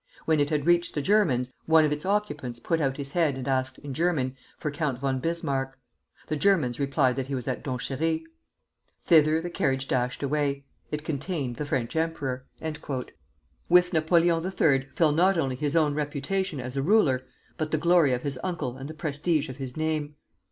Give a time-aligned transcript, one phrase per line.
[0.25, 3.47] When it had reached the Germans, one of its occupants put out his head and
[3.47, 5.77] asked, in German, for Count von Bismarck?
[6.25, 8.23] The Germans replied that he was at Donchéry.
[9.03, 10.65] Thither the carriage dashed away.
[10.89, 12.47] It contained the French emperor."
[13.69, 14.87] With Napoleon III.
[14.89, 17.23] fell not only his own reputation as a ruler,
[17.57, 20.15] but the glory of his uncle and the prestige of his name.